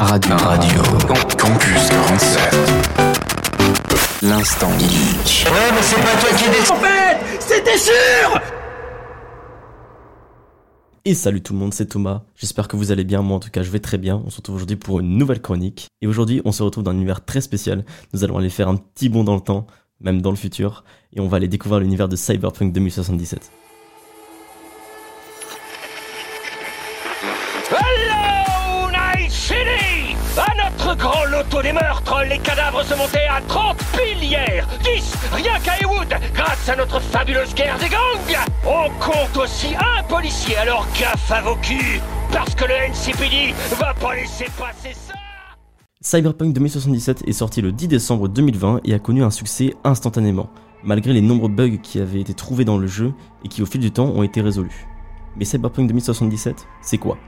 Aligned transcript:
Radio. 0.00 0.36
Radio. 0.36 0.82
Campus 1.38 1.88
47. 1.88 2.54
L'instant 4.22 4.70
geek. 4.78 5.46
Ouais, 5.50 5.72
mais 5.74 5.82
c'est 5.82 5.96
pas 5.96 6.20
toi 6.20 6.36
qui 6.36 6.44
décide. 6.50 6.72
En 6.72 6.76
fait, 6.76 7.18
c'était 7.40 7.78
sûr 7.78 8.40
Et 11.06 11.14
salut 11.14 11.40
tout 11.42 11.54
le 11.54 11.58
monde, 11.58 11.72
c'est 11.72 11.86
Thomas. 11.86 12.24
J'espère 12.36 12.68
que 12.68 12.76
vous 12.76 12.92
allez 12.92 13.04
bien. 13.04 13.22
Moi, 13.22 13.38
en 13.38 13.40
tout 13.40 13.50
cas, 13.50 13.62
je 13.62 13.70
vais 13.70 13.80
très 13.80 13.96
bien. 13.96 14.22
On 14.26 14.30
se 14.30 14.36
retrouve 14.36 14.56
aujourd'hui 14.56 14.76
pour 14.76 15.00
une 15.00 15.16
nouvelle 15.16 15.40
chronique. 15.40 15.86
Et 16.02 16.06
aujourd'hui, 16.06 16.42
on 16.44 16.52
se 16.52 16.62
retrouve 16.62 16.84
dans 16.84 16.90
un 16.90 16.94
univers 16.94 17.24
très 17.24 17.40
spécial. 17.40 17.86
Nous 18.12 18.22
allons 18.22 18.36
aller 18.36 18.50
faire 18.50 18.68
un 18.68 18.76
petit 18.76 19.08
bond 19.08 19.24
dans 19.24 19.34
le 19.34 19.40
temps, 19.40 19.66
même 20.00 20.20
dans 20.20 20.30
le 20.30 20.36
futur. 20.36 20.84
Et 21.14 21.20
on 21.20 21.28
va 21.28 21.38
aller 21.38 21.48
découvrir 21.48 21.80
l'univers 21.80 22.08
de 22.08 22.16
Cyberpunk 22.16 22.70
2077. 22.72 23.50
Grand 30.96 31.24
loto 31.24 31.62
des 31.62 31.72
meurtres, 31.72 32.24
les 32.28 32.38
cadavres 32.38 32.82
se 32.82 32.94
montaient 32.94 33.28
à 33.28 33.40
30 33.46 33.76
piles 33.92 34.24
hier 34.24 34.66
10 34.82 35.16
rien 35.32 35.58
qu'à 35.60 35.76
Grâce 36.34 36.68
à 36.68 36.76
notre 36.76 37.00
fabuleuse 37.00 37.54
guerre 37.54 37.78
des 37.78 37.88
gangs. 37.88 38.38
On 38.64 38.90
compte 39.00 39.36
aussi 39.36 39.68
un 39.74 40.02
policier, 40.04 40.56
alors 40.56 40.86
gaffe 40.98 41.30
à 41.30 41.40
vos 41.40 41.56
Parce 42.32 42.54
que 42.54 42.64
le 42.64 42.74
NCPD 42.74 43.54
va 43.78 43.94
pas 43.94 44.14
laisser 44.14 44.46
passer 44.58 44.94
ça. 44.94 45.14
Cyberpunk 46.00 46.52
2077 46.52 47.24
est 47.26 47.32
sorti 47.32 47.62
le 47.62 47.72
10 47.72 47.88
décembre 47.88 48.28
2020 48.28 48.80
et 48.84 48.94
a 48.94 48.98
connu 48.98 49.22
un 49.24 49.30
succès 49.30 49.74
instantanément, 49.84 50.50
malgré 50.84 51.12
les 51.12 51.22
nombreux 51.22 51.48
bugs 51.48 51.78
qui 51.82 52.00
avaient 52.00 52.20
été 52.20 52.34
trouvés 52.34 52.64
dans 52.64 52.78
le 52.78 52.86
jeu 52.86 53.12
et 53.44 53.48
qui 53.48 53.62
au 53.62 53.66
fil 53.66 53.80
du 53.80 53.90
temps 53.90 54.06
ont 54.06 54.22
été 54.22 54.40
résolus. 54.40 54.86
Mais 55.36 55.44
Cyberpunk 55.44 55.88
2077, 55.88 56.66
c'est 56.80 56.98
quoi? 56.98 57.18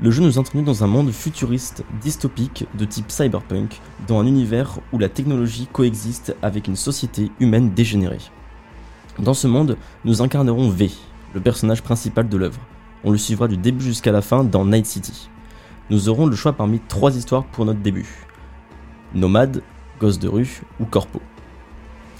Le 0.00 0.10
jeu 0.10 0.22
nous 0.22 0.38
introduit 0.38 0.64
dans 0.64 0.84
un 0.84 0.86
monde 0.86 1.10
futuriste 1.10 1.84
dystopique 2.00 2.66
de 2.78 2.84
type 2.84 3.10
cyberpunk, 3.10 3.80
dans 4.06 4.20
un 4.20 4.26
univers 4.26 4.78
où 4.92 4.98
la 4.98 5.08
technologie 5.08 5.68
coexiste 5.72 6.36
avec 6.42 6.68
une 6.68 6.76
société 6.76 7.30
humaine 7.40 7.72
dégénérée. 7.72 8.20
Dans 9.18 9.34
ce 9.34 9.46
monde, 9.46 9.76
nous 10.04 10.20
incarnerons 10.20 10.68
V, 10.68 10.90
le 11.34 11.40
personnage 11.40 11.82
principal 11.82 12.28
de 12.28 12.36
l'œuvre. 12.36 12.60
On 13.04 13.10
le 13.10 13.18
suivra 13.18 13.48
du 13.48 13.56
début 13.56 13.84
jusqu'à 13.84 14.12
la 14.12 14.20
fin 14.20 14.44
dans 14.44 14.66
Night 14.66 14.86
City 14.86 15.30
nous 15.90 16.08
aurons 16.08 16.26
le 16.26 16.34
choix 16.34 16.52
parmi 16.52 16.80
trois 16.80 17.16
histoires 17.16 17.44
pour 17.44 17.64
notre 17.64 17.80
début. 17.80 18.26
Nomade, 19.14 19.62
Gosse 20.00 20.18
de 20.18 20.28
rue 20.28 20.62
ou 20.80 20.84
Corpo. 20.84 21.20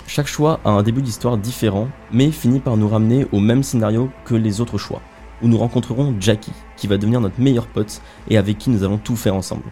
Chaque 0.07 0.29
choix 0.29 0.61
a 0.65 0.71
un 0.71 0.83
début 0.83 1.03
d'histoire 1.03 1.37
différent, 1.37 1.89
mais 2.13 2.31
finit 2.31 2.61
par 2.61 2.77
nous 2.77 2.89
ramener 2.89 3.27
au 3.33 3.41
même 3.41 3.65
scénario 3.65 4.09
que 4.25 4.37
les 4.37 4.61
autres 4.61 4.79
choix, 4.79 5.03
où 5.43 5.49
nous 5.49 5.59
rencontrerons 5.59 6.15
Jackie, 6.21 6.53
qui 6.77 6.87
va 6.87 6.97
devenir 6.97 7.21
notre 7.21 7.41
meilleur 7.41 7.67
pote 7.67 8.01
et 8.29 8.39
avec 8.39 8.59
qui 8.59 8.71
nous 8.71 8.85
allons 8.85 8.99
tout 8.99 9.17
faire 9.17 9.35
ensemble. 9.35 9.65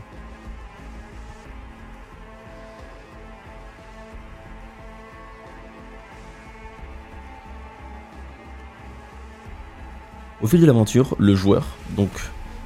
Au 10.42 10.46
fil 10.46 10.60
de 10.60 10.66
l'aventure, 10.66 11.16
le 11.18 11.34
joueur, 11.34 11.64
donc 11.96 12.10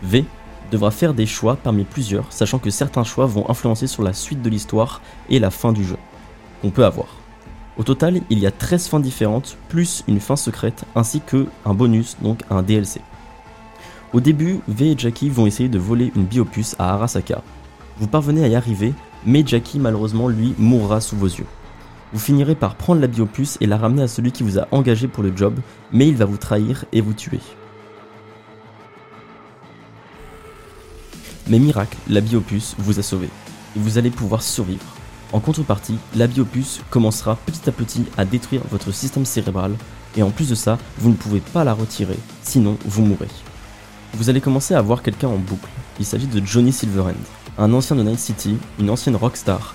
V, 0.03 0.25
devra 0.73 0.91
faire 0.91 1.15
des 1.15 1.27
choix 1.27 1.55
parmi 1.55 1.85
plusieurs, 1.85 2.33
sachant 2.33 2.59
que 2.59 2.71
certains 2.71 3.05
choix 3.05 3.27
vont 3.27 3.49
influencer 3.49 3.87
sur 3.87 4.03
la 4.03 4.13
suite 4.13 4.43
de 4.43 4.51
l'histoire 4.51 5.01
et 5.31 5.39
la 5.39 5.51
fin 5.51 5.73
du 5.73 5.85
jeu, 5.85 5.97
qu'on 6.61 6.71
peut 6.71 6.85
avoir. 6.85 7.18
Au 7.79 7.85
total, 7.85 8.21
il 8.29 8.41
y 8.41 8.47
a 8.47 8.51
13 8.51 8.89
fins 8.89 8.99
différentes, 8.99 9.57
plus 9.69 10.03
une 10.09 10.19
fin 10.19 10.35
secrète, 10.35 10.85
ainsi 10.97 11.21
que 11.21 11.47
un 11.65 11.75
bonus, 11.75 12.17
donc 12.21 12.41
un 12.51 12.63
DLC. 12.63 13.01
Au 14.13 14.21
début, 14.21 14.59
V 14.67 14.91
et 14.91 14.99
Jackie 14.99 15.31
vont 15.31 15.47
essayer 15.47 15.69
de 15.69 15.79
voler 15.79 16.11
une 16.17 16.25
biopuce 16.25 16.75
à 16.81 16.95
Arasaka. 16.95 17.41
Vous 17.99 18.09
parvenez 18.09 18.43
à 18.43 18.49
y 18.49 18.57
arriver, 18.57 18.95
mais 19.25 19.45
Jackie 19.47 19.79
malheureusement 19.79 20.27
lui 20.27 20.57
mourra 20.59 21.01
sous 21.01 21.17
vos 21.17 21.27
yeux. 21.27 21.47
Vous 22.13 22.19
finirez 22.19 22.57
par 22.57 22.75
prendre 22.75 23.01
la 23.01 23.07
biopuce 23.07 23.59
et 23.61 23.67
la 23.67 23.77
ramener 23.77 24.03
à 24.03 24.09
celui 24.09 24.33
qui 24.33 24.43
vous 24.43 24.59
a 24.59 24.67
engagé 24.73 25.07
pour 25.07 25.23
le 25.23 25.37
job, 25.37 25.55
mais 25.93 26.09
il 26.09 26.17
va 26.17 26.25
vous 26.25 26.37
trahir 26.37 26.85
et 26.93 27.01
vous 27.01 27.13
tuer. 27.13 27.41
Mais 31.47 31.61
miracle, 31.61 31.97
la 32.09 32.21
biopuce 32.21 32.75
vous 32.79 32.99
a 32.99 33.03
sauvé, 33.03 33.27
et 33.77 33.79
vous 33.79 33.99
allez 33.99 34.11
pouvoir 34.11 34.43
survivre. 34.43 34.85
En 35.33 35.41
contrepartie, 35.41 35.99
la 36.17 36.27
biopuce 36.27 36.81
commencera 36.89 37.37
petit 37.45 37.69
à 37.69 37.73
petit 37.73 38.05
à 38.17 38.25
détruire 38.25 38.63
votre 38.71 38.93
système 38.93 39.27
cérébral, 39.27 39.75
et 40.17 40.23
en 40.23 40.31
plus 40.31 40.49
de 40.49 40.55
ça, 40.55 40.79
vous 40.97 41.11
ne 41.11 41.15
pouvez 41.15 41.41
pas 41.41 41.65
la 41.65 41.75
retirer, 41.75 42.19
sinon 42.43 42.79
vous 42.87 43.05
mourrez. 43.05 43.29
Vous 44.15 44.31
allez 44.31 44.41
commencer 44.41 44.75
à 44.75 44.81
voir 44.81 45.03
quelqu'un 45.03 45.29
en 45.29 45.37
boucle. 45.37 45.69
Il 46.01 46.07
s'agit 46.07 46.27
de 46.27 46.45
Johnny 46.45 46.73
Silverhand, 46.73 47.13
un 47.59 47.75
ancien 47.75 47.95
de 47.95 48.03
Night 48.03 48.19
City, 48.19 48.57
une 48.79 48.89
ancienne 48.89 49.17
rockstar, 49.17 49.75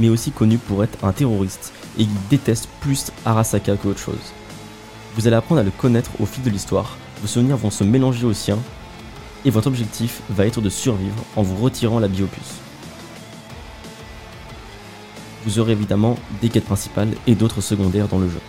mais 0.00 0.08
aussi 0.08 0.32
connu 0.32 0.58
pour 0.58 0.82
être 0.82 1.04
un 1.04 1.12
terroriste, 1.12 1.72
et 1.96 2.02
il 2.02 2.28
déteste 2.28 2.68
plus 2.80 3.12
Arasaka 3.24 3.76
que 3.76 3.88
autre 3.88 4.00
chose. 4.00 4.32
Vous 5.14 5.28
allez 5.28 5.36
apprendre 5.36 5.60
à 5.60 5.64
le 5.64 5.70
connaître 5.70 6.10
au 6.18 6.26
fil 6.26 6.42
de 6.42 6.50
l'histoire, 6.50 6.96
vos 7.20 7.28
souvenirs 7.28 7.56
vont 7.56 7.70
se 7.70 7.84
mélanger 7.84 8.26
aux 8.26 8.32
siens, 8.32 8.58
et 9.44 9.50
votre 9.50 9.68
objectif 9.68 10.22
va 10.30 10.44
être 10.44 10.60
de 10.60 10.70
survivre 10.70 11.24
en 11.36 11.42
vous 11.42 11.56
retirant 11.62 12.00
la 12.00 12.08
biopuce. 12.08 12.67
Vous 15.44 15.58
aurez 15.58 15.72
évidemment 15.72 16.16
des 16.40 16.48
quêtes 16.48 16.64
principales 16.64 17.14
et 17.26 17.34
d'autres 17.34 17.60
secondaires 17.60 18.08
dans 18.08 18.18
le 18.18 18.28
jeu. 18.28 18.40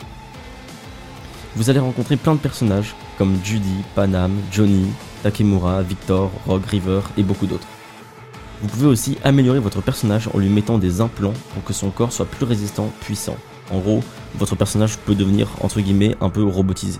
Vous 1.56 1.70
allez 1.70 1.80
rencontrer 1.80 2.16
plein 2.16 2.36
de 2.36 2.40
personnages 2.40 2.96
comme 3.18 3.38
Judy, 3.44 3.84
Panam, 3.96 4.34
Johnny, 4.52 4.88
Takemura, 5.24 5.82
Victor, 5.82 6.32
Rogue, 6.46 6.66
River 6.66 7.02
et 7.18 7.24
beaucoup 7.24 7.48
d'autres. 7.48 7.68
Vous 8.62 8.68
pouvez 8.68 8.88
aussi 8.88 9.18
améliorer 9.24 9.60
votre 9.60 9.82
personnage 9.82 10.30
en 10.34 10.38
lui 10.38 10.50
mettant 10.50 10.78
des 10.78 11.02
implants 11.02 11.34
pour 11.54 11.64
que 11.64 11.74
son 11.74 11.92
corps 11.92 12.12
soit 12.12 12.26
plus 12.26 12.46
résistant, 12.46 12.92
puissant. 13.02 13.38
En 13.72 13.80
gros, 13.80 14.04
votre 14.38 14.56
personnage 14.56 14.98
peut 14.98 15.16
devenir 15.16 15.48
entre 15.62 15.80
guillemets 15.80 16.16
un 16.22 16.30
peu 16.30 16.44
robotisé. 16.44 17.00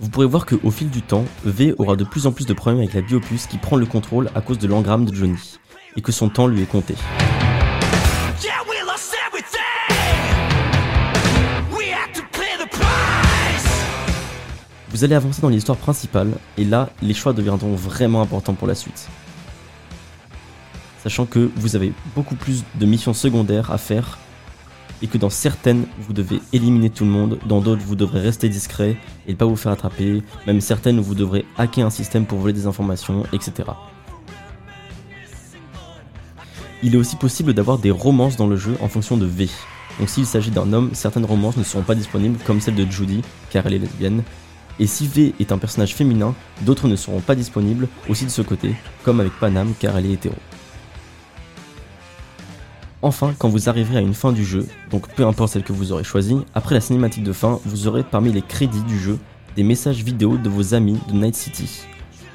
Vous 0.00 0.10
pourrez 0.10 0.26
voir 0.26 0.46
qu'au 0.46 0.70
fil 0.70 0.90
du 0.90 1.02
temps, 1.02 1.24
V 1.44 1.74
aura 1.76 1.96
de 1.96 2.04
plus 2.04 2.28
en 2.28 2.32
plus 2.32 2.46
de 2.46 2.52
problèmes 2.52 2.78
avec 2.78 2.94
la 2.94 3.00
biopuce 3.00 3.48
qui 3.48 3.58
prend 3.58 3.74
le 3.74 3.84
contrôle 3.84 4.30
à 4.36 4.40
cause 4.40 4.58
de 4.58 4.68
l'engramme 4.68 5.04
de 5.04 5.12
Johnny, 5.12 5.58
et 5.96 6.02
que 6.02 6.12
son 6.12 6.28
temps 6.28 6.46
lui 6.46 6.62
est 6.62 6.66
compté. 6.66 6.94
Vous 14.90 15.04
allez 15.04 15.16
avancer 15.16 15.42
dans 15.42 15.48
l'histoire 15.48 15.78
principale, 15.78 16.30
et 16.56 16.64
là, 16.64 16.90
les 17.02 17.14
choix 17.14 17.32
deviendront 17.32 17.74
vraiment 17.74 18.22
importants 18.22 18.54
pour 18.54 18.68
la 18.68 18.76
suite. 18.76 19.08
Sachant 21.02 21.26
que 21.26 21.50
vous 21.56 21.74
avez 21.74 21.92
beaucoup 22.14 22.36
plus 22.36 22.62
de 22.76 22.86
missions 22.86 23.14
secondaires 23.14 23.72
à 23.72 23.78
faire, 23.78 24.18
et 25.02 25.06
que 25.06 25.18
dans 25.18 25.30
certaines, 25.30 25.86
vous 25.98 26.12
devez 26.12 26.40
éliminer 26.52 26.90
tout 26.90 27.04
le 27.04 27.10
monde, 27.10 27.38
dans 27.46 27.60
d'autres, 27.60 27.82
vous 27.82 27.96
devrez 27.96 28.20
rester 28.20 28.48
discret 28.48 28.96
et 29.26 29.32
ne 29.32 29.36
pas 29.36 29.44
vous 29.44 29.56
faire 29.56 29.72
attraper, 29.72 30.22
même 30.46 30.60
certaines 30.60 31.00
vous 31.00 31.14
devrez 31.14 31.44
hacker 31.56 31.86
un 31.86 31.90
système 31.90 32.26
pour 32.26 32.38
voler 32.38 32.52
des 32.52 32.66
informations, 32.66 33.24
etc. 33.32 33.70
Il 36.82 36.94
est 36.94 36.98
aussi 36.98 37.16
possible 37.16 37.54
d'avoir 37.54 37.78
des 37.78 37.90
romances 37.90 38.36
dans 38.36 38.46
le 38.46 38.56
jeu 38.56 38.76
en 38.80 38.88
fonction 38.88 39.16
de 39.16 39.26
V. 39.26 39.48
Donc 39.98 40.08
s'il 40.08 40.26
s'agit 40.26 40.50
d'un 40.50 40.72
homme, 40.72 40.90
certaines 40.92 41.24
romances 41.24 41.56
ne 41.56 41.64
seront 41.64 41.82
pas 41.82 41.96
disponibles 41.96 42.38
comme 42.46 42.60
celle 42.60 42.76
de 42.76 42.88
Judy, 42.88 43.22
car 43.50 43.66
elle 43.66 43.74
est 43.74 43.78
lesbienne. 43.78 44.22
Et 44.78 44.86
si 44.86 45.08
V 45.08 45.34
est 45.40 45.50
un 45.50 45.58
personnage 45.58 45.94
féminin, 45.94 46.34
d'autres 46.62 46.86
ne 46.86 46.94
seront 46.94 47.20
pas 47.20 47.34
disponibles 47.34 47.88
aussi 48.08 48.24
de 48.24 48.30
ce 48.30 48.42
côté, 48.42 48.76
comme 49.02 49.18
avec 49.18 49.32
Panam 49.32 49.72
car 49.78 49.98
elle 49.98 50.06
est 50.06 50.12
hétéro. 50.12 50.36
Enfin, 53.00 53.32
quand 53.38 53.48
vous 53.48 53.68
arriverez 53.68 53.98
à 53.98 54.00
une 54.00 54.14
fin 54.14 54.32
du 54.32 54.44
jeu, 54.44 54.66
donc 54.90 55.06
peu 55.14 55.24
importe 55.24 55.52
celle 55.52 55.62
que 55.62 55.72
vous 55.72 55.92
aurez 55.92 56.02
choisie, 56.02 56.38
après 56.52 56.74
la 56.74 56.80
cinématique 56.80 57.22
de 57.22 57.32
fin, 57.32 57.60
vous 57.64 57.86
aurez 57.86 58.02
parmi 58.02 58.32
les 58.32 58.42
crédits 58.42 58.82
du 58.82 58.98
jeu 58.98 59.18
des 59.54 59.62
messages 59.62 60.02
vidéo 60.02 60.36
de 60.36 60.48
vos 60.48 60.74
amis 60.74 60.98
de 61.08 61.12
Night 61.12 61.36
City. 61.36 61.82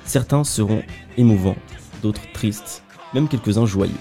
Certains 0.05 0.45
seront 0.45 0.81
émouvants, 1.17 1.57
d'autres 2.01 2.21
tristes, 2.33 2.81
même 3.13 3.27
quelques-uns 3.27 3.65
joyeux. 3.65 3.91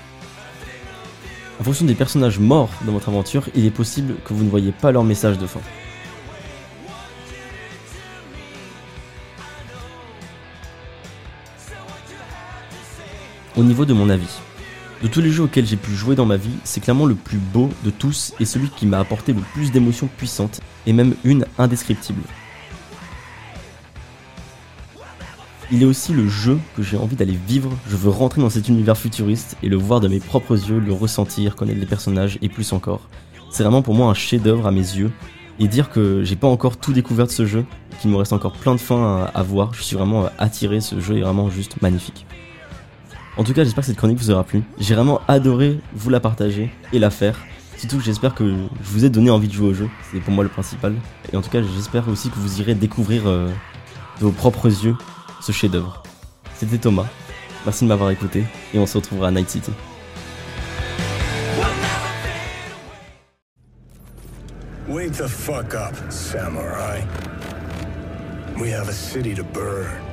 En 1.61 1.65
fonction 1.65 1.85
des 1.85 1.97
personnages 1.97 2.39
morts 2.39 2.71
dans 2.87 2.93
votre 2.93 3.09
aventure, 3.09 3.49
il 3.57 3.67
est 3.67 3.71
possible 3.71 4.15
que 4.25 4.33
vous 4.33 4.45
ne 4.45 4.51
voyez 4.51 4.71
pas 4.71 4.93
leur 4.93 5.03
message 5.03 5.39
de 5.39 5.47
fin. 5.47 5.61
Au 13.57 13.65
niveau 13.65 13.85
de 13.85 13.93
mon 13.93 14.09
avis, 14.09 14.41
de 15.03 15.09
tous 15.09 15.21
les 15.21 15.31
jeux 15.31 15.45
auxquels 15.45 15.67
j'ai 15.67 15.77
pu 15.77 15.93
jouer 15.93 16.15
dans 16.15 16.27
ma 16.27 16.37
vie, 16.37 16.55
c'est 16.65 16.81
clairement 16.81 17.07
le 17.07 17.17
plus 17.17 17.39
beau 17.39 17.69
de 17.85 17.91
tous 17.91 18.35
et 18.39 18.45
celui 18.45 18.69
qui 18.69 18.87
m'a 18.87 19.01
apporté 19.01 19.33
le 19.33 19.41
plus 19.53 19.73
d'émotions 19.73 20.09
puissantes, 20.17 20.61
et 20.87 20.93
même 20.93 21.15
une 21.25 21.45
indescriptible. 21.59 22.23
Il 25.73 25.83
est 25.83 25.87
aussi 25.87 26.13
le 26.13 26.29
jeu 26.29 26.59
que 26.77 26.83
j'ai 26.83 26.97
envie 26.97 27.17
d'aller 27.17 27.39
vivre, 27.49 27.71
je 27.89 27.97
veux 27.97 28.11
rentrer 28.11 28.41
dans 28.43 28.51
cet 28.51 28.69
univers 28.69 28.97
futuriste 28.97 29.57
et 29.63 29.69
le 29.69 29.77
voir 29.77 30.01
de 30.01 30.07
mes 30.07 30.21
propres 30.21 30.69
yeux, 30.69 30.79
le 30.79 30.93
ressentir, 30.93 31.57
connaître 31.57 31.81
les 31.81 31.87
personnages 31.87 32.39
et 32.43 32.49
plus 32.49 32.73
encore. 32.73 33.09
C'est 33.51 33.63
vraiment 33.63 33.83
pour 33.83 33.95
moi 33.95 34.09
un 34.09 34.15
chef-d'œuvre 34.15 34.67
à 34.67 34.71
mes 34.71 34.81
yeux, 34.81 35.11
et 35.59 35.69
dire 35.69 35.91
que 35.91 36.23
j'ai 36.25 36.37
pas 36.37 36.49
encore 36.49 36.77
tout 36.77 36.93
découvert 36.93 37.27
de 37.27 37.33
ce 37.33 37.47
jeu, 37.47 37.65
qu'il 38.01 38.11
me 38.11 38.17
reste 38.17 38.33
encore 38.33 38.53
plein 38.53 38.75
de 38.75 38.81
fins 38.81 39.31
à, 39.33 39.43
voir. 39.43 39.75
Je 39.75 39.83
suis 39.83 39.97
vraiment 39.97 40.29
attiré, 40.39 40.81
ce 40.81 41.01
jeu 41.01 41.19
est 41.19 41.23
vraiment 41.23 41.51
juste 41.51 41.81
magnifique. 41.83 42.27
En 43.37 43.45
tout 43.45 43.55
cas, 43.55 43.65
j'espère 43.65 43.83
que 43.83 43.87
cette 43.87 43.97
chronique 43.97 44.19
vous 44.19 44.31
aura 44.31 44.45
plu. 44.45 44.63
J'ai 44.79 44.95
vraiment 44.95 45.23
adoré 45.27 45.81
vous 45.95 46.11
la 46.11 46.21
partager 46.21 46.71
et 46.93 46.99
la 46.99 47.11
faire. 47.11 47.39
Surtout, 47.79 47.99
j'espère 47.99 48.35
que 48.35 48.45
je 48.47 48.91
vous 48.91 49.05
ai 49.07 49.11
donné 49.11 49.31
envie 49.31 49.49
de 49.49 49.53
jouer 49.55 49.69
au 49.69 49.75
jeu. 49.75 49.89
C'est 50.11 50.21
pour 50.21 50.35
moi 50.35 50.45
le 50.45 50.51
principal. 50.51 50.95
Et 51.33 51.37
en 51.37 51.41
tout 51.41 51.49
cas, 51.49 51.63
j'espère 51.63 52.09
aussi 52.09 52.29
que 52.29 52.37
vous 52.37 52.61
irez 52.61 52.75
découvrir 52.75 53.27
euh, 53.27 53.49
de 54.21 54.25
vos 54.27 54.33
propres 54.33 54.67
yeux 54.67 54.97
ce 55.41 55.51
chef-d'œuvre. 55.51 56.03
C'était 56.55 56.77
Thomas. 56.77 57.07
Merci 57.65 57.85
de 57.85 57.89
m'avoir 57.89 58.11
écouté 58.11 58.45
et 58.75 58.79
on 58.79 58.87
se 58.87 58.99
retrouvera 58.99 59.29
à 59.29 59.31
Night 59.31 59.49
City. 59.49 59.73
Wake 64.89 65.13
the 65.13 65.27
fuck 65.27 65.75
up, 65.75 65.95
samurai. 66.11 67.03
We 68.61 68.71
have 68.71 68.89
a 68.89 68.93
city 68.93 69.35
to 69.35 69.43
burn. 69.43 70.12